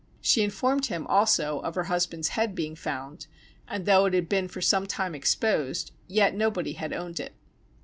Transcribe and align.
She 0.19 0.41
informed 0.41 0.87
him 0.87 1.05
also 1.05 1.59
of 1.59 1.75
her 1.75 1.83
husband's 1.83 2.29
head 2.29 2.55
being 2.55 2.75
found, 2.75 3.27
and 3.67 3.85
though 3.85 4.07
it 4.07 4.15
had 4.15 4.27
been 4.27 4.47
for 4.47 4.59
some 4.59 4.87
time 4.87 5.13
exposed, 5.13 5.91
yet 6.07 6.33
nobody 6.33 6.73
had 6.73 6.91
owned 6.91 7.19
it. 7.19 7.35